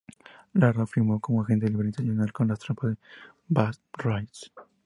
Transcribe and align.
Lara 0.55 0.87
firmó 0.87 1.19
como 1.19 1.43
agente 1.43 1.67
libre 1.69 1.89
internacional 1.89 2.33
con 2.33 2.47
los 2.47 2.57
Tampa 2.57 2.95
Bay 3.49 3.69
Rays. 3.93 4.51